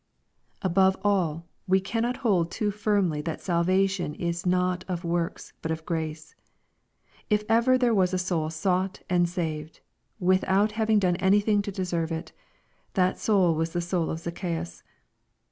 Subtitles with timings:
[0.63, 5.85] Above all, we cannot hold too firmly that salvation is not or works, but of
[5.85, 6.33] grace.
[7.29, 9.79] If ever there was a soul sought and saved,
[10.19, 12.31] without having done anything to deserve it,
[12.95, 14.81] that soul was the soul of Zacchasus.